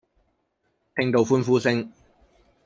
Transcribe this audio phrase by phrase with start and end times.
[0.95, 1.91] 聽到歡呼聲